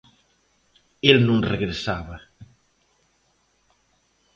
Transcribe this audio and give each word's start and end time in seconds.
El 1.09 1.17
non 1.27 1.39
regresaba. 1.51 2.17